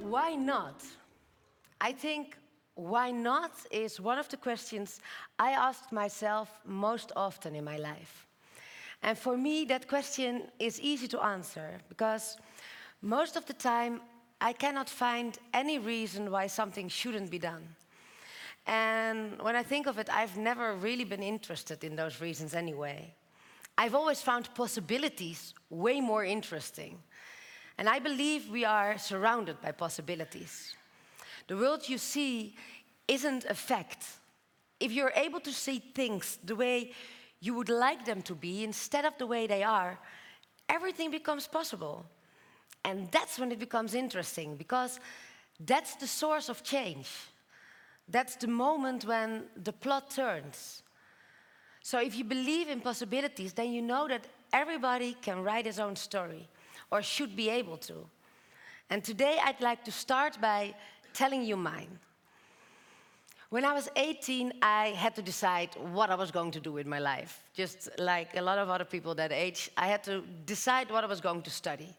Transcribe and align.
Why 0.00 0.34
not? 0.34 0.82
I 1.78 1.92
think 1.92 2.38
why 2.74 3.10
not 3.10 3.52
is 3.70 4.00
one 4.00 4.18
of 4.18 4.30
the 4.30 4.38
questions 4.38 5.00
I 5.38 5.50
ask 5.50 5.92
myself 5.92 6.48
most 6.64 7.12
often 7.16 7.54
in 7.54 7.64
my 7.64 7.76
life. 7.76 8.26
And 9.02 9.18
for 9.18 9.36
me, 9.36 9.66
that 9.66 9.88
question 9.88 10.44
is 10.58 10.80
easy 10.80 11.06
to 11.08 11.22
answer 11.22 11.80
because 11.90 12.38
most 13.02 13.36
of 13.36 13.44
the 13.44 13.52
time 13.52 14.00
I 14.40 14.54
cannot 14.54 14.88
find 14.88 15.36
any 15.52 15.78
reason 15.78 16.30
why 16.30 16.46
something 16.46 16.88
shouldn't 16.88 17.30
be 17.30 17.38
done. 17.38 17.76
And 18.66 19.42
when 19.42 19.54
I 19.54 19.62
think 19.62 19.86
of 19.86 19.98
it, 19.98 20.08
I've 20.10 20.38
never 20.38 20.76
really 20.76 21.04
been 21.04 21.22
interested 21.22 21.84
in 21.84 21.96
those 21.96 22.22
reasons 22.22 22.54
anyway. 22.54 23.14
I've 23.76 23.94
always 23.94 24.22
found 24.22 24.54
possibilities 24.54 25.52
way 25.68 26.00
more 26.00 26.24
interesting. 26.24 27.02
And 27.78 27.88
I 27.88 27.98
believe 27.98 28.50
we 28.50 28.64
are 28.64 28.98
surrounded 28.98 29.60
by 29.60 29.72
possibilities. 29.72 30.74
The 31.48 31.56
world 31.56 31.88
you 31.88 31.98
see 31.98 32.54
isn't 33.08 33.44
a 33.46 33.54
fact. 33.54 34.04
If 34.78 34.92
you're 34.92 35.12
able 35.16 35.40
to 35.40 35.52
see 35.52 35.78
things 35.78 36.38
the 36.44 36.56
way 36.56 36.92
you 37.40 37.54
would 37.54 37.68
like 37.68 38.04
them 38.04 38.22
to 38.22 38.34
be 38.34 38.62
instead 38.64 39.04
of 39.04 39.16
the 39.18 39.26
way 39.26 39.46
they 39.46 39.62
are, 39.62 39.98
everything 40.68 41.10
becomes 41.10 41.46
possible. 41.46 42.06
And 42.84 43.10
that's 43.10 43.38
when 43.38 43.52
it 43.52 43.58
becomes 43.58 43.94
interesting 43.94 44.56
because 44.56 45.00
that's 45.60 45.94
the 45.96 46.06
source 46.06 46.48
of 46.48 46.62
change. 46.62 47.08
That's 48.08 48.36
the 48.36 48.48
moment 48.48 49.04
when 49.04 49.44
the 49.62 49.72
plot 49.72 50.10
turns. 50.10 50.82
So 51.82 52.00
if 52.00 52.16
you 52.16 52.24
believe 52.24 52.68
in 52.68 52.80
possibilities, 52.80 53.52
then 53.52 53.72
you 53.72 53.82
know 53.82 54.06
that 54.08 54.26
everybody 54.52 55.16
can 55.20 55.42
write 55.42 55.66
his 55.66 55.78
own 55.78 55.96
story 55.96 56.48
or 56.90 57.02
should 57.02 57.36
be 57.36 57.48
able 57.48 57.76
to. 57.78 58.06
And 58.90 59.02
today 59.02 59.38
I'd 59.42 59.60
like 59.60 59.84
to 59.84 59.92
start 59.92 60.40
by 60.40 60.74
telling 61.12 61.44
you 61.44 61.56
mine. 61.56 61.98
When 63.50 63.66
I 63.66 63.74
was 63.74 63.88
18, 63.96 64.54
I 64.62 64.88
had 64.96 65.14
to 65.16 65.22
decide 65.22 65.70
what 65.92 66.08
I 66.08 66.14
was 66.14 66.30
going 66.30 66.52
to 66.52 66.60
do 66.60 66.72
with 66.72 66.86
my 66.86 66.98
life. 66.98 67.42
Just 67.52 67.90
like 67.98 68.34
a 68.34 68.40
lot 68.40 68.56
of 68.58 68.70
other 68.70 68.86
people 68.86 69.14
that 69.16 69.30
age, 69.30 69.70
I 69.76 69.88
had 69.88 70.02
to 70.04 70.22
decide 70.46 70.90
what 70.90 71.04
I 71.04 71.06
was 71.06 71.20
going 71.20 71.42
to 71.42 71.50
study. 71.50 71.94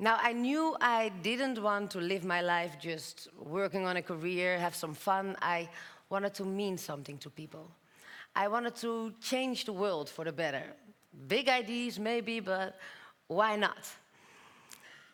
Now, 0.00 0.18
I 0.20 0.32
knew 0.32 0.76
I 0.80 1.10
didn't 1.22 1.62
want 1.62 1.92
to 1.92 2.00
live 2.00 2.24
my 2.24 2.40
life 2.40 2.76
just 2.80 3.28
working 3.38 3.86
on 3.86 3.96
a 3.96 4.02
career, 4.02 4.58
have 4.58 4.74
some 4.74 4.94
fun. 4.94 5.36
I 5.42 5.68
wanted 6.10 6.34
to 6.34 6.44
mean 6.44 6.76
something 6.76 7.18
to 7.18 7.30
people. 7.30 7.70
I 8.34 8.48
wanted 8.48 8.76
to 8.76 9.12
change 9.20 9.64
the 9.64 9.72
world 9.72 10.08
for 10.08 10.24
the 10.24 10.32
better. 10.32 10.62
Big 11.26 11.48
ideas, 11.48 11.98
maybe, 11.98 12.40
but 12.40 12.78
why 13.28 13.56
not? 13.56 13.88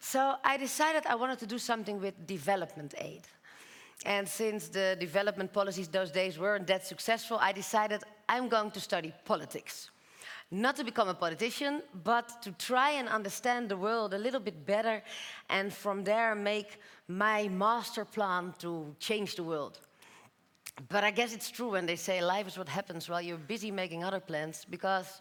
So 0.01 0.37
I 0.45 0.57
decided 0.57 1.07
I 1.07 1.15
wanted 1.15 1.39
to 1.41 1.47
do 1.47 1.59
something 1.59 2.01
with 2.01 2.27
development 2.27 2.95
aid. 2.98 3.23
And 4.05 4.29
since 4.29 4.69
the 4.69 4.97
development 4.98 5.53
policies 5.53 5.89
those 5.89 6.11
days 6.11 6.39
weren't 6.39 6.67
that 6.67 6.87
successful, 6.87 7.39
I 7.41 7.53
decided 7.53 8.03
I'm 8.29 8.48
going 8.48 8.71
to 8.73 8.81
study 8.81 9.12
politics. 9.25 9.91
Not 10.51 10.77
to 10.77 10.84
become 10.84 11.09
a 11.09 11.15
politician, 11.15 11.83
but 12.05 12.43
to 12.43 12.53
try 12.53 12.91
and 12.91 13.09
understand 13.09 13.69
the 13.69 13.77
world 13.77 14.12
a 14.15 14.19
little 14.19 14.41
bit 14.41 14.67
better 14.67 15.03
and 15.49 15.73
from 15.73 16.05
there 16.05 16.34
make 16.34 16.78
my 17.09 17.49
master 17.49 18.05
plan 18.05 18.55
to 18.59 18.95
change 19.01 19.37
the 19.37 19.43
world. 19.43 19.81
But 20.89 21.03
I 21.03 21.11
guess 21.11 21.33
it's 21.33 21.51
true 21.51 21.71
when 21.71 21.87
they 21.87 21.97
say 21.97 22.23
life 22.23 22.47
is 22.47 22.59
what 22.59 22.69
happens 22.69 23.09
while 23.09 23.23
you're 23.23 23.39
busy 23.39 23.71
making 23.71 24.05
other 24.05 24.21
plans, 24.21 24.67
because 24.69 25.21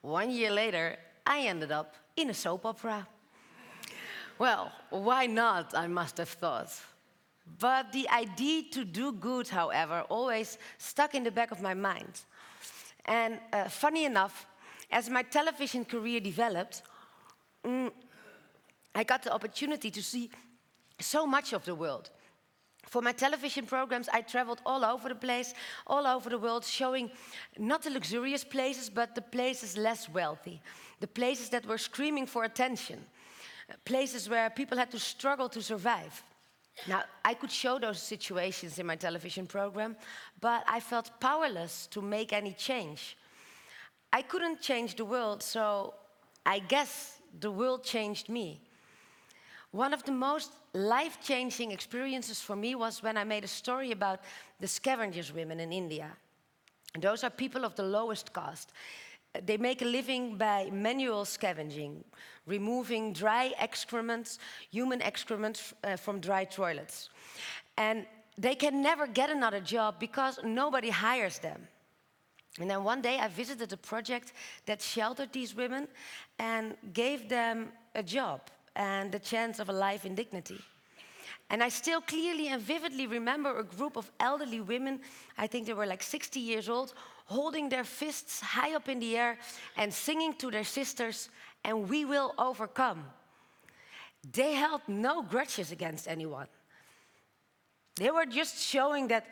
one 0.00 0.30
year 0.30 0.50
later, 0.50 0.96
I 1.26 1.42
ended 1.42 1.70
up 1.70 1.94
in 2.16 2.30
a 2.30 2.34
soap 2.34 2.64
opera. 2.64 3.06
Well, 4.38 4.72
why 4.90 5.26
not, 5.26 5.74
I 5.74 5.86
must 5.86 6.18
have 6.18 6.28
thought. 6.28 6.72
But 7.58 7.92
the 7.92 8.08
idea 8.10 8.64
to 8.72 8.84
do 8.84 9.12
good, 9.12 9.48
however, 9.48 10.04
always 10.08 10.58
stuck 10.78 11.14
in 11.14 11.24
the 11.24 11.30
back 11.30 11.52
of 11.52 11.62
my 11.62 11.74
mind. 11.74 12.20
And 13.04 13.38
uh, 13.52 13.68
funny 13.68 14.04
enough, 14.04 14.46
as 14.90 15.08
my 15.08 15.22
television 15.22 15.84
career 15.84 16.20
developed, 16.20 16.82
mm, 17.64 17.90
I 18.94 19.04
got 19.04 19.22
the 19.22 19.32
opportunity 19.32 19.90
to 19.90 20.02
see 20.02 20.30
so 20.98 21.26
much 21.26 21.52
of 21.52 21.64
the 21.64 21.74
world. 21.74 22.10
For 22.86 23.02
my 23.02 23.12
television 23.12 23.66
programs, 23.66 24.08
I 24.08 24.22
traveled 24.22 24.60
all 24.64 24.84
over 24.84 25.08
the 25.08 25.14
place, 25.14 25.54
all 25.86 26.06
over 26.06 26.30
the 26.30 26.38
world, 26.38 26.64
showing 26.64 27.10
not 27.58 27.82
the 27.82 27.90
luxurious 27.90 28.44
places, 28.44 28.88
but 28.88 29.14
the 29.14 29.22
places 29.22 29.76
less 29.76 30.08
wealthy, 30.08 30.62
the 31.00 31.06
places 31.06 31.48
that 31.50 31.66
were 31.66 31.78
screaming 31.78 32.26
for 32.26 32.44
attention, 32.44 33.04
uh, 33.70 33.74
places 33.84 34.28
where 34.28 34.50
people 34.50 34.78
had 34.78 34.90
to 34.90 34.98
struggle 34.98 35.48
to 35.48 35.62
survive. 35.62 36.22
Now, 36.86 37.04
I 37.24 37.34
could 37.34 37.50
show 37.50 37.78
those 37.78 38.02
situations 38.02 38.78
in 38.78 38.86
my 38.86 38.96
television 38.96 39.46
program, 39.46 39.96
but 40.40 40.64
I 40.68 40.80
felt 40.80 41.20
powerless 41.20 41.86
to 41.88 42.02
make 42.02 42.32
any 42.32 42.52
change. 42.52 43.16
I 44.12 44.22
couldn't 44.22 44.60
change 44.60 44.94
the 44.94 45.04
world, 45.04 45.42
so 45.42 45.94
I 46.44 46.58
guess 46.58 47.18
the 47.40 47.50
world 47.50 47.82
changed 47.82 48.28
me. 48.28 48.60
One 49.72 49.92
of 49.92 50.04
the 50.04 50.12
most 50.12 50.52
life 50.72 51.18
changing 51.22 51.70
experiences 51.70 52.40
for 52.40 52.56
me 52.56 52.74
was 52.74 53.02
when 53.02 53.16
I 53.16 53.24
made 53.24 53.44
a 53.44 53.48
story 53.48 53.92
about 53.92 54.20
the 54.60 54.68
scavengers 54.68 55.32
women 55.32 55.60
in 55.60 55.72
India. 55.72 56.10
And 56.94 57.02
those 57.02 57.24
are 57.24 57.30
people 57.30 57.64
of 57.64 57.74
the 57.74 57.82
lowest 57.82 58.32
caste. 58.32 58.72
They 59.44 59.56
make 59.56 59.82
a 59.82 59.84
living 59.84 60.36
by 60.36 60.70
manual 60.72 61.24
scavenging, 61.24 62.04
removing 62.46 63.12
dry 63.12 63.52
excrements, 63.58 64.38
human 64.70 65.02
excrements 65.02 65.74
uh, 65.84 65.96
from 65.96 66.20
dry 66.20 66.44
toilets. 66.44 67.10
And 67.76 68.06
they 68.38 68.54
can 68.54 68.82
never 68.82 69.06
get 69.06 69.30
another 69.30 69.60
job 69.60 69.96
because 69.98 70.38
nobody 70.44 70.90
hires 70.90 71.38
them. 71.38 71.68
And 72.60 72.70
then 72.70 72.84
one 72.84 73.02
day 73.02 73.18
I 73.18 73.28
visited 73.28 73.72
a 73.72 73.76
project 73.76 74.32
that 74.64 74.80
sheltered 74.80 75.32
these 75.32 75.54
women 75.54 75.88
and 76.38 76.76
gave 76.92 77.28
them 77.28 77.68
a 77.94 78.02
job 78.02 78.40
and 78.74 79.12
the 79.12 79.18
chance 79.18 79.58
of 79.58 79.68
a 79.68 79.72
life 79.72 80.04
in 80.04 80.14
dignity. 80.14 80.60
And 81.50 81.62
I 81.62 81.68
still 81.68 82.00
clearly 82.00 82.48
and 82.48 82.62
vividly 82.62 83.06
remember 83.06 83.58
a 83.58 83.64
group 83.64 83.96
of 83.96 84.10
elderly 84.20 84.60
women, 84.60 85.00
I 85.38 85.46
think 85.46 85.66
they 85.66 85.74
were 85.74 85.86
like 85.86 86.02
60 86.02 86.40
years 86.40 86.68
old, 86.68 86.94
holding 87.26 87.68
their 87.68 87.84
fists 87.84 88.40
high 88.40 88.74
up 88.74 88.88
in 88.88 89.00
the 89.00 89.16
air 89.16 89.38
and 89.76 89.92
singing 89.92 90.34
to 90.34 90.50
their 90.50 90.64
sisters, 90.64 91.28
and 91.64 91.88
we 91.88 92.04
will 92.04 92.34
overcome. 92.38 93.04
They 94.32 94.54
held 94.54 94.82
no 94.88 95.22
grudges 95.22 95.72
against 95.72 96.08
anyone. 96.08 96.48
They 97.96 98.10
were 98.10 98.26
just 98.26 98.58
showing 98.58 99.08
that 99.08 99.26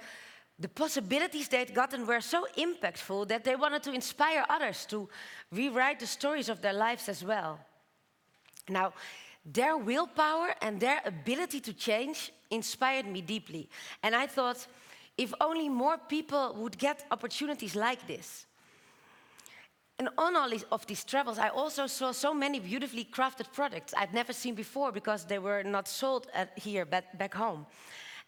the 0.59 0.69
possibilities 0.69 1.49
they'd 1.49 1.75
gotten 1.75 2.06
were 2.06 2.21
so 2.21 2.47
impactful 2.56 3.28
that 3.28 3.44
they 3.44 3.56
wanted 3.56 3.83
to 3.84 3.93
inspire 3.93 4.44
others 4.49 4.87
to 4.87 5.09
rewrite 5.50 5.99
the 5.99 6.06
stories 6.06 6.49
of 6.49 6.62
their 6.62 6.72
lives 6.72 7.09
as 7.09 7.25
well. 7.25 7.59
Now, 8.69 8.93
their 9.44 9.77
willpower 9.77 10.55
and 10.62 10.81
their 10.81 11.00
ability 11.05 11.60
to 11.60 11.72
change 11.72 12.32
inspired 12.50 13.06
me 13.06 13.21
deeply. 13.21 13.69
And 14.03 14.15
I 14.15 14.27
thought, 14.27 14.66
if 15.19 15.32
only 15.41 15.69
more 15.69 15.99
people 15.99 16.55
would 16.59 16.78
get 16.78 17.05
opportunities 17.10 17.77
like 17.77 18.06
this. 18.06 18.47
And 19.99 20.09
on 20.19 20.34
all 20.34 20.50
of 20.72 20.87
these 20.87 21.04
travels, 21.04 21.38
I 21.38 21.50
also 21.50 21.87
saw 21.87 22.10
so 22.10 22.34
many 22.34 22.59
beautifully 22.59 23.04
crafted 23.04 23.53
products 23.53 23.94
I'd 23.97 24.12
never 24.12 24.33
seen 24.33 24.54
before 24.54 24.91
because 24.91 25.25
they 25.25 25.38
were 25.38 25.62
not 25.62 25.87
sold 25.87 26.27
here 26.56 26.84
back, 26.84 27.16
back 27.16 27.34
home. 27.34 27.66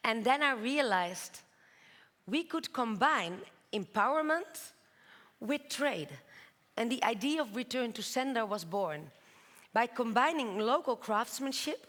And 0.04 0.22
then 0.22 0.42
I 0.42 0.52
realized 0.52 1.40
we 2.26 2.44
could 2.44 2.72
combine 2.72 3.38
empowerment 3.72 4.72
with 5.40 5.68
trade. 5.68 6.10
And 6.76 6.90
the 6.90 7.02
idea 7.02 7.40
of 7.40 7.56
return 7.56 7.92
to 7.94 8.02
sender 8.02 8.46
was 8.46 8.64
born. 8.64 9.10
By 9.76 9.86
combining 9.86 10.58
local 10.58 10.96
craftsmanship 10.96 11.86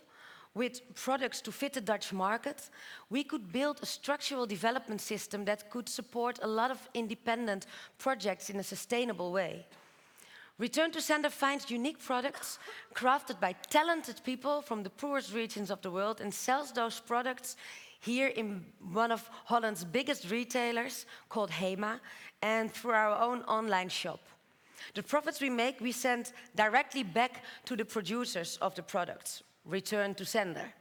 with 0.54 0.81
products 0.94 1.39
to 1.39 1.54
fit 1.54 1.72
the 1.72 1.80
Dutch 1.80 2.12
market, 2.12 2.69
we 3.10 3.24
could 3.24 3.54
build 3.54 3.80
a 3.81 3.86
structural 3.86 4.45
development 4.45 5.00
system 5.00 5.45
that 5.45 5.69
could 5.69 5.88
support 5.88 6.38
a 6.42 6.48
lot 6.48 6.69
of 6.69 6.89
independent 6.94 7.66
projects 7.98 8.50
in 8.50 8.60
a 8.60 8.63
sustainable 8.63 9.31
way. 9.31 9.66
Return 10.57 10.92
to 10.92 11.01
Sender 11.01 11.30
finds 11.30 11.72
unique 11.72 12.04
products 12.04 12.60
crafted 12.94 13.39
by 13.39 13.54
talented 13.69 14.19
people 14.25 14.62
from 14.62 14.83
the 14.83 14.90
poorest 14.90 15.33
regions 15.33 15.72
of 15.72 15.81
the 15.81 15.90
world 15.90 16.19
and 16.19 16.33
sells 16.33 16.74
those 16.74 17.00
products 17.00 17.56
here 18.01 18.28
in 18.28 18.66
one 18.92 19.13
of 19.13 19.30
Holland's 19.45 19.86
biggest 19.86 20.30
retailers 20.30 21.06
called 21.30 21.51
Hema 21.51 22.01
and 22.42 22.69
through 22.69 22.92
our 22.92 23.18
own 23.18 23.44
online 23.44 23.88
shop. 23.88 24.19
The 24.94 25.04
profits 25.04 25.42
we 25.42 25.50
make, 25.50 25.82
we 25.82 25.92
send 25.92 26.32
directly 26.56 27.04
back 27.04 27.44
to 27.66 27.76
the 27.76 27.86
producers 27.86 28.58
of 28.62 28.76
the 28.76 28.84
products, 28.84 29.44
return 29.66 30.16
to 30.16 30.26
sender. 30.26 30.74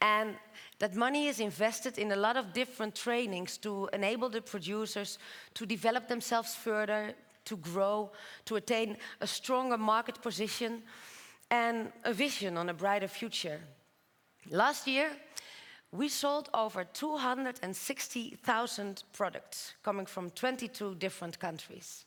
And 0.00 0.36
that 0.78 0.94
money 0.94 1.26
is 1.26 1.40
invested 1.40 1.98
in 1.98 2.12
a 2.12 2.16
lot 2.16 2.36
of 2.36 2.52
different 2.52 2.94
trainings 2.94 3.58
to 3.58 3.88
enable 3.92 4.28
the 4.28 4.40
producers 4.40 5.18
to 5.54 5.66
develop 5.66 6.08
themselves 6.08 6.54
further, 6.54 7.14
to 7.44 7.56
grow, 7.56 8.12
to 8.44 8.56
attain 8.56 8.96
a 9.20 9.26
stronger 9.26 9.78
market 9.78 10.22
position. 10.22 10.82
and 11.50 11.90
a 12.04 12.12
vision 12.12 12.58
on 12.58 12.68
a 12.68 12.74
brighter 12.74 13.08
future. 13.08 13.60
Last 14.50 14.86
year, 14.86 15.10
we 15.90 16.08
sold 16.08 16.50
over 16.52 16.84
260,000 16.84 19.02
products 19.12 19.72
coming 19.82 20.06
from 20.06 20.30
22 20.30 20.94
different 20.96 21.38
countries. 21.38 22.04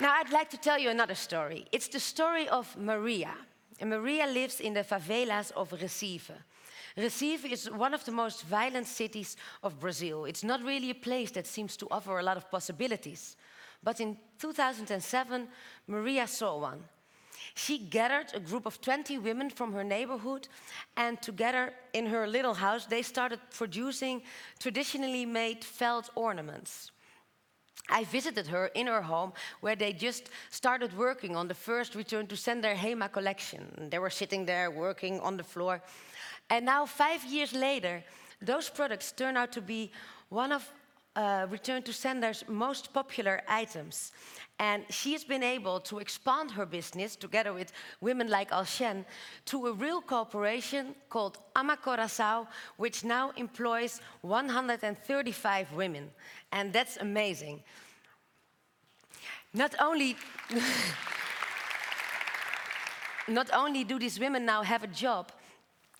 Now, 0.00 0.14
I'd 0.14 0.30
like 0.30 0.48
to 0.50 0.56
tell 0.56 0.78
you 0.78 0.90
another 0.90 1.16
story. 1.16 1.66
It's 1.72 1.88
the 1.88 1.98
story 1.98 2.48
of 2.48 2.76
Maria. 2.76 3.34
And 3.80 3.90
Maria 3.90 4.26
lives 4.28 4.60
in 4.60 4.74
the 4.74 4.84
favelas 4.84 5.50
of 5.52 5.70
Recife. 5.70 6.30
Recife 6.96 7.50
is 7.50 7.68
one 7.68 7.94
of 7.94 8.04
the 8.04 8.12
most 8.12 8.44
violent 8.44 8.86
cities 8.86 9.36
of 9.62 9.80
Brazil. 9.80 10.24
It's 10.24 10.44
not 10.44 10.62
really 10.62 10.90
a 10.90 10.94
place 10.94 11.32
that 11.32 11.48
seems 11.48 11.76
to 11.78 11.88
offer 11.90 12.18
a 12.18 12.22
lot 12.22 12.36
of 12.36 12.48
possibilities. 12.48 13.36
But 13.82 14.00
in 14.00 14.16
2007, 14.38 15.48
Maria 15.88 16.28
saw 16.28 16.58
one. 16.58 16.84
She 17.54 17.78
gathered 17.78 18.32
a 18.34 18.40
group 18.40 18.66
of 18.66 18.80
20 18.80 19.18
women 19.18 19.50
from 19.50 19.72
her 19.72 19.84
neighborhood, 19.84 20.46
and 20.96 21.20
together 21.20 21.72
in 21.92 22.06
her 22.06 22.26
little 22.26 22.54
house, 22.54 22.86
they 22.86 23.02
started 23.02 23.40
producing 23.50 24.22
traditionally 24.60 25.26
made 25.26 25.64
felt 25.64 26.10
ornaments. 26.14 26.92
I 27.88 28.04
visited 28.04 28.46
her 28.48 28.66
in 28.74 28.86
her 28.86 29.02
home 29.02 29.32
where 29.60 29.76
they 29.76 29.92
just 29.92 30.30
started 30.50 30.96
working 30.96 31.36
on 31.36 31.48
the 31.48 31.54
first 31.54 31.94
return 31.94 32.26
to 32.26 32.36
sender 32.36 32.74
HEMA 32.74 33.10
collection. 33.10 33.88
They 33.90 33.98
were 33.98 34.10
sitting 34.10 34.44
there 34.44 34.70
working 34.70 35.20
on 35.20 35.36
the 35.36 35.44
floor. 35.44 35.80
And 36.50 36.66
now, 36.66 36.86
five 36.86 37.24
years 37.24 37.52
later, 37.52 38.02
those 38.40 38.68
products 38.68 39.12
turn 39.12 39.36
out 39.36 39.52
to 39.52 39.60
be 39.60 39.90
one 40.28 40.52
of 40.52 40.68
uh, 41.18 41.46
to 41.82 41.92
Sender's 41.92 42.44
most 42.48 42.92
popular 42.92 43.42
items. 43.48 44.12
And 44.60 44.84
she 44.88 45.12
has 45.12 45.24
been 45.24 45.42
able 45.42 45.80
to 45.80 45.98
expand 45.98 46.52
her 46.52 46.64
business 46.64 47.16
together 47.16 47.52
with 47.52 47.72
women 48.00 48.28
like 48.28 48.50
Alshen 48.50 49.04
to 49.46 49.66
a 49.66 49.72
real 49.72 50.00
corporation 50.00 50.94
called 51.08 51.38
Amacorazao, 51.56 52.46
which 52.76 53.04
now 53.04 53.32
employs 53.36 54.00
135 54.22 55.72
women. 55.72 56.10
And 56.52 56.72
that's 56.72 56.96
amazing. 56.98 57.62
Not 59.54 59.74
only, 59.80 60.16
not 63.28 63.50
only 63.52 63.82
do 63.84 63.98
these 63.98 64.20
women 64.20 64.44
now 64.44 64.62
have 64.62 64.84
a 64.84 64.88
job, 64.88 65.32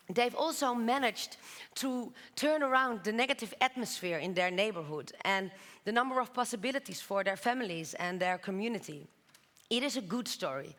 they've 0.09 0.35
also 0.35 0.73
managed 0.73 1.37
to 1.75 2.11
turn 2.35 2.63
around 2.63 3.03
the 3.03 3.11
negative 3.11 3.53
atmosphere 3.61 4.17
in 4.17 4.33
their 4.33 4.51
neighborhood 4.51 5.11
and 5.21 5.51
the 5.85 5.91
number 5.91 6.19
of 6.19 6.33
possibilities 6.33 7.01
for 7.01 7.23
their 7.23 7.37
families 7.37 7.93
and 7.95 8.19
their 8.19 8.37
community. 8.37 9.07
It 9.69 9.83
is 9.83 9.97
a 9.97 10.01
good 10.01 10.27
story. 10.27 10.75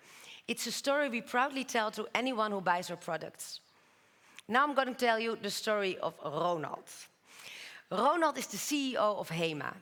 It's 0.49 0.67
a 0.67 0.73
story 0.73 1.09
we 1.09 1.21
proudly 1.21 1.65
tell 1.65 1.91
to 1.93 2.09
anyone 2.15 2.51
who 2.51 2.61
buys 2.61 2.91
our 2.91 2.97
products. 2.97 3.61
Now 4.49 4.65
I'm 4.65 4.75
going 4.75 4.89
to 4.89 4.95
tell 4.95 5.19
you 5.19 5.39
the 5.41 5.51
story 5.51 5.97
of 5.99 6.15
Ronald. 6.25 6.85
Ronald 7.91 8.37
is 8.39 8.49
the 8.49 8.57
CEO 8.57 9.19
of 9.19 9.29
HEMA. 9.29 9.75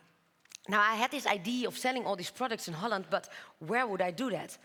Now, 0.68 0.82
I 0.82 0.96
had 0.96 1.10
this 1.10 1.26
idea 1.26 1.66
of 1.66 1.78
selling 1.78 2.04
all 2.04 2.16
these 2.16 2.30
products 2.30 2.68
in 2.68 2.74
Holland, 2.74 3.06
but 3.08 3.28
where 3.58 3.86
would 3.86 4.02
I 4.02 4.10
do 4.10 4.30
that? 4.30 4.58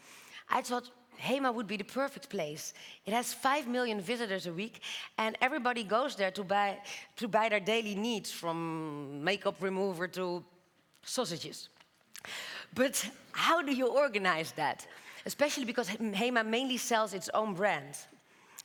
I 0.49 0.61
thought 0.61 0.89
Hema 1.21 1.53
would 1.53 1.67
be 1.67 1.77
the 1.77 1.83
perfect 1.83 2.29
place. 2.29 2.73
It 3.05 3.13
has 3.13 3.33
5 3.33 3.67
million 3.67 3.99
visitors 4.01 4.47
a 4.47 4.53
week, 4.53 4.81
and 5.17 5.37
everybody 5.41 5.83
goes 5.83 6.15
there 6.15 6.31
to 6.31 6.43
buy, 6.43 6.77
to 7.17 7.27
buy 7.27 7.49
their 7.49 7.59
daily 7.59 7.95
needs, 7.95 8.31
from 8.31 9.23
makeup 9.23 9.55
remover 9.59 10.07
to 10.09 10.43
sausages. 11.03 11.69
But 12.73 13.09
how 13.31 13.61
do 13.61 13.73
you 13.73 13.87
organize 13.87 14.51
that? 14.53 14.87
Especially 15.25 15.65
because 15.65 15.89
Hema 15.89 16.45
mainly 16.45 16.77
sells 16.77 17.13
its 17.13 17.29
own 17.33 17.53
brand. 17.53 17.97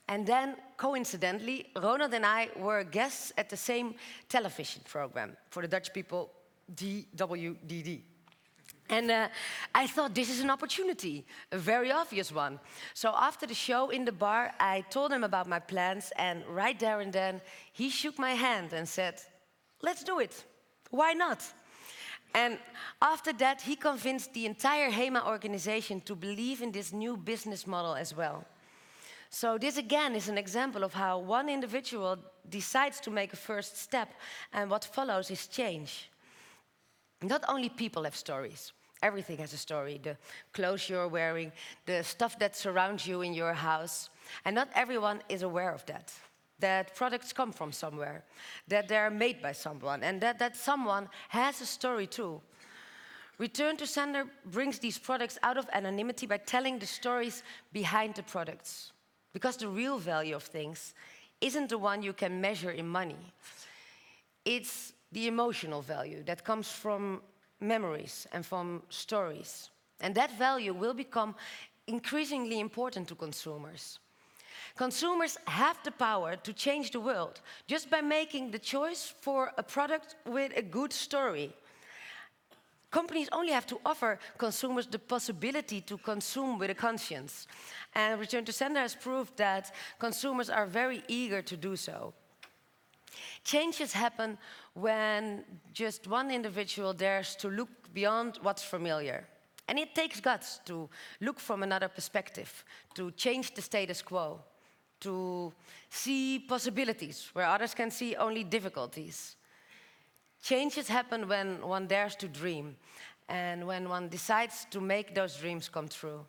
And 0.08 0.26
then, 0.26 0.56
coincidentally, 0.76 1.66
Ronald 1.76 2.14
and 2.14 2.24
I 2.24 2.48
were 2.56 2.82
guests 2.82 3.32
at 3.36 3.50
the 3.50 3.56
same 3.56 3.94
television 4.28 4.82
program. 4.88 5.36
For 5.50 5.62
the 5.62 5.68
Dutch 5.68 5.92
people, 5.92 6.30
DWDD. 6.74 8.00
And 8.90 9.10
uh, 9.10 9.28
I 9.74 9.86
thought 9.86 10.14
this 10.14 10.30
is 10.30 10.40
an 10.40 10.50
opportunity, 10.50 11.26
a 11.52 11.58
very 11.58 11.92
obvious 11.92 12.32
one. 12.32 12.58
So 12.94 13.12
after 13.14 13.46
the 13.46 13.54
show 13.54 13.90
in 13.90 14.04
the 14.04 14.12
bar, 14.12 14.52
I 14.58 14.80
told 14.90 15.12
him 15.12 15.24
about 15.24 15.48
my 15.48 15.58
plans, 15.58 16.12
and 16.16 16.42
right 16.46 16.78
there 16.78 17.00
and 17.00 17.12
then, 17.12 17.40
he 17.72 17.90
shook 17.90 18.18
my 18.18 18.32
hand 18.32 18.72
and 18.72 18.88
said, 18.88 19.20
Let's 19.82 20.02
do 20.02 20.18
it. 20.18 20.44
Why 20.90 21.12
not? 21.12 21.44
And 22.34 22.58
after 23.00 23.32
that, 23.34 23.60
he 23.62 23.76
convinced 23.76 24.34
the 24.34 24.46
entire 24.46 24.90
HEMA 24.90 25.26
organization 25.26 26.00
to 26.02 26.14
believe 26.14 26.62
in 26.62 26.72
this 26.72 26.92
new 26.92 27.16
business 27.16 27.66
model 27.66 27.94
as 27.94 28.14
well. 28.14 28.44
So, 29.30 29.58
this 29.58 29.76
again 29.76 30.14
is 30.14 30.28
an 30.28 30.38
example 30.38 30.84
of 30.84 30.94
how 30.94 31.18
one 31.18 31.48
individual 31.48 32.18
decides 32.48 32.98
to 33.00 33.10
make 33.10 33.32
a 33.32 33.36
first 33.36 33.76
step, 33.76 34.14
and 34.52 34.70
what 34.70 34.84
follows 34.84 35.30
is 35.30 35.46
change. 35.46 36.10
Not 37.22 37.44
only 37.48 37.68
people 37.68 38.04
have 38.04 38.16
stories, 38.16 38.72
everything 39.02 39.38
has 39.38 39.52
a 39.52 39.56
story. 39.56 40.00
The 40.02 40.16
clothes 40.52 40.88
you're 40.88 41.08
wearing, 41.08 41.52
the 41.86 42.02
stuff 42.02 42.38
that 42.38 42.56
surrounds 42.56 43.06
you 43.06 43.22
in 43.22 43.34
your 43.34 43.54
house. 43.54 44.10
And 44.44 44.54
not 44.54 44.68
everyone 44.74 45.22
is 45.28 45.42
aware 45.42 45.72
of 45.72 45.84
that. 45.86 46.12
That 46.60 46.96
products 46.96 47.32
come 47.32 47.52
from 47.52 47.70
somewhere, 47.72 48.24
that 48.66 48.88
they're 48.88 49.10
made 49.10 49.40
by 49.40 49.52
someone, 49.52 50.02
and 50.02 50.20
that 50.20 50.40
that 50.40 50.56
someone 50.56 51.08
has 51.28 51.60
a 51.60 51.66
story 51.66 52.06
too. 52.06 52.40
Return 53.38 53.76
to 53.76 53.86
Sender 53.86 54.24
brings 54.46 54.80
these 54.80 54.98
products 54.98 55.38
out 55.44 55.56
of 55.56 55.68
anonymity 55.72 56.26
by 56.26 56.38
telling 56.38 56.80
the 56.80 56.86
stories 56.86 57.44
behind 57.72 58.16
the 58.16 58.24
products. 58.24 58.92
Because 59.32 59.56
the 59.56 59.68
real 59.68 59.98
value 59.98 60.34
of 60.34 60.42
things 60.42 60.94
isn't 61.40 61.68
the 61.68 61.78
one 61.78 62.02
you 62.02 62.12
can 62.12 62.40
measure 62.40 62.72
in 62.72 62.88
money, 62.88 63.32
it's 64.44 64.92
the 65.12 65.28
emotional 65.28 65.82
value 65.82 66.22
that 66.24 66.44
comes 66.44 66.70
from 66.70 67.20
memories 67.60 68.26
and 68.32 68.44
from 68.44 68.82
stories. 68.88 69.70
And 70.00 70.14
that 70.14 70.38
value 70.38 70.72
will 70.74 70.94
become 70.94 71.34
increasingly 71.86 72.60
important 72.60 73.08
to 73.08 73.14
consumers. 73.14 73.98
Consumers 74.76 75.36
have 75.46 75.78
the 75.82 75.90
power 75.90 76.36
to 76.36 76.52
change 76.52 76.92
the 76.92 77.00
world 77.00 77.40
just 77.66 77.90
by 77.90 78.00
making 78.00 78.50
the 78.50 78.58
choice 78.58 79.12
for 79.20 79.52
a 79.58 79.62
product 79.62 80.14
with 80.24 80.52
a 80.56 80.62
good 80.62 80.92
story. 80.92 81.52
Companies 82.90 83.28
only 83.32 83.52
have 83.52 83.66
to 83.66 83.80
offer 83.84 84.18
consumers 84.38 84.86
the 84.86 84.98
possibility 84.98 85.80
to 85.82 85.98
consume 85.98 86.58
with 86.58 86.70
a 86.70 86.74
conscience. 86.74 87.46
And 87.94 88.18
Return 88.18 88.44
to 88.46 88.52
Sender 88.52 88.80
has 88.80 88.94
proved 88.94 89.36
that 89.36 89.74
consumers 89.98 90.48
are 90.48 90.66
very 90.66 91.02
eager 91.08 91.42
to 91.42 91.56
do 91.56 91.76
so. 91.76 92.14
Changes 93.44 93.92
happen 93.92 94.38
when 94.74 95.44
just 95.72 96.06
one 96.06 96.30
individual 96.30 96.92
dares 96.92 97.36
to 97.36 97.48
look 97.48 97.68
beyond 97.92 98.38
what's 98.42 98.62
familiar. 98.62 99.26
And 99.68 99.78
it 99.78 99.94
takes 99.94 100.20
guts 100.20 100.60
to 100.64 100.88
look 101.20 101.38
from 101.38 101.62
another 101.62 101.88
perspective, 101.88 102.64
to 102.94 103.10
change 103.12 103.54
the 103.54 103.62
status 103.62 104.02
quo, 104.02 104.40
to 105.00 105.52
see 105.90 106.38
possibilities 106.38 107.28
where 107.32 107.46
others 107.46 107.74
can 107.74 107.90
see 107.90 108.16
only 108.16 108.44
difficulties. 108.44 109.36
Changes 110.42 110.88
happen 110.88 111.28
when 111.28 111.60
one 111.60 111.86
dares 111.86 112.16
to 112.16 112.28
dream 112.28 112.76
and 113.28 113.66
when 113.66 113.88
one 113.88 114.08
decides 114.08 114.66
to 114.70 114.80
make 114.80 115.14
those 115.14 115.36
dreams 115.36 115.68
come 115.68 115.88
true. 115.88 116.24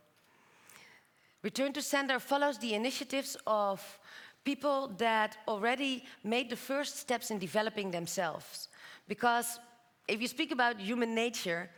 Return 1.41 1.71
to 1.74 1.81
Sender 1.81 2.19
follows 2.19 2.57
the 2.57 2.74
initiatives 2.74 3.38
of 3.48 4.00
people 4.43 4.91
that 4.98 5.38
already 5.48 6.03
made 6.24 6.50
the 6.50 6.55
first 6.55 6.98
steps 6.98 7.31
in 7.31 7.39
developing 7.39 7.91
themselves. 7.91 8.69
Because 9.08 9.60
if 10.08 10.22
you 10.22 10.27
speak 10.27 10.51
about 10.51 10.79
human 10.79 11.13
nature, 11.13 11.69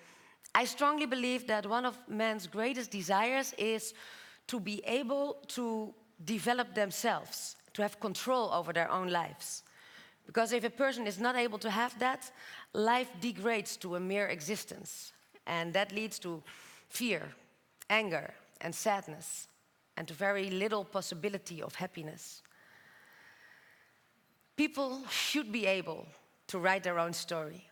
I 0.53 0.65
strongly 0.65 1.05
believe 1.05 1.47
that 1.47 1.65
one 1.65 1.85
of 1.85 1.97
man's 2.07 2.47
greatest 2.47 2.91
desires 2.91 3.53
is 3.57 3.93
to 4.47 4.59
be 4.59 4.81
able 4.85 5.37
to 5.49 5.93
develop 6.25 6.73
themselves, 6.75 7.55
to 7.73 7.81
have 7.81 7.99
control 7.99 8.51
over 8.51 8.73
their 8.73 8.91
own 8.91 9.09
lives. 9.09 9.63
Because 10.25 10.53
if 10.53 10.63
a 10.63 10.69
person 10.69 11.07
is 11.07 11.19
not 11.19 11.35
able 11.35 11.57
to 11.59 11.69
have 11.69 11.97
that, 11.99 12.31
life 12.73 13.09
degrades 13.19 13.77
to 13.77 13.95
a 13.95 13.99
mere 13.99 14.27
existence. 14.27 15.13
And 15.47 15.73
that 15.73 15.91
leads 15.91 16.19
to 16.19 16.43
fear, 16.89 17.33
anger, 17.89 18.33
and 18.61 18.73
sadness, 18.73 19.47
and 19.97 20.07
to 20.07 20.13
very 20.13 20.49
little 20.49 20.85
possibility 20.85 21.61
of 21.61 21.75
happiness. 21.75 22.43
People 24.55 25.01
should 25.09 25.51
be 25.51 25.65
able 25.65 26.07
to 26.47 26.59
write 26.59 26.83
their 26.83 26.99
own 26.99 27.13
story. 27.13 27.65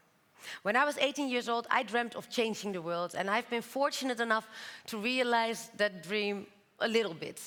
When 0.64 0.76
I 0.76 0.86
was 0.86 0.98
18 0.98 1.30
years 1.30 1.50
old, 1.50 1.68
I 1.70 1.84
dreamt 1.84 2.16
of 2.16 2.30
changing 2.30 2.72
the 2.72 2.82
world, 2.82 3.14
and 3.18 3.30
I've 3.30 3.50
been 3.50 3.62
fortunate 3.62 4.20
enough 4.20 4.48
to 4.88 4.98
realize 4.98 5.70
that 5.78 6.04
dream 6.04 6.48
a 6.80 6.88
little 6.88 7.14
bit. 7.14 7.42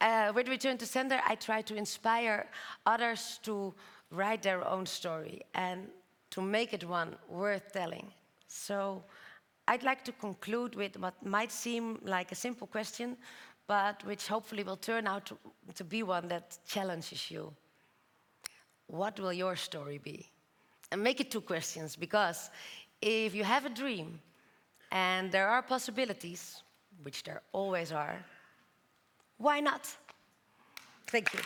Uh, 0.00 0.32
with 0.34 0.48
Return 0.48 0.78
to 0.78 0.86
Sender, 0.86 1.20
I 1.26 1.34
try 1.34 1.60
to 1.62 1.76
inspire 1.76 2.46
others 2.86 3.38
to 3.42 3.74
write 4.10 4.42
their 4.42 4.66
own 4.66 4.86
story. 4.86 5.42
And 5.54 5.88
to 6.30 6.40
make 6.40 6.72
it 6.72 6.84
one 6.88 7.16
worth 7.28 7.72
telling. 7.72 8.06
So 8.46 9.02
I'd 9.68 9.82
like 9.82 10.04
to 10.04 10.12
conclude 10.12 10.74
with 10.74 10.96
what 10.96 11.14
might 11.24 11.52
seem 11.52 12.00
like 12.04 12.32
a 12.32 12.34
simple 12.34 12.66
question, 12.66 13.16
but 13.66 14.04
which 14.04 14.26
hopefully 14.26 14.62
will 14.62 14.76
turn 14.76 15.06
out 15.06 15.26
to, 15.26 15.38
to 15.74 15.84
be 15.84 16.02
one 16.02 16.28
that 16.28 16.58
challenges 16.66 17.30
you. 17.30 17.52
What 18.90 19.20
will 19.20 19.32
your 19.32 19.54
story 19.54 19.98
be? 19.98 20.28
And 20.90 21.02
make 21.02 21.20
it 21.20 21.30
two 21.30 21.40
questions, 21.40 21.94
because 21.94 22.50
if 23.00 23.34
you 23.34 23.44
have 23.44 23.64
a 23.64 23.70
dream 23.70 24.20
and 24.90 25.30
there 25.30 25.48
are 25.48 25.62
possibilities, 25.62 26.62
which 27.04 27.22
there 27.22 27.42
always 27.52 27.92
are, 27.92 28.24
why 29.38 29.60
not? 29.60 29.86
Thank 31.06 31.32
you. 31.32 31.40